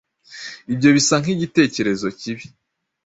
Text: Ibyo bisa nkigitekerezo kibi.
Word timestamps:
Ibyo 0.73 0.89
bisa 0.95 1.15
nkigitekerezo 1.21 2.07
kibi. 2.19 2.43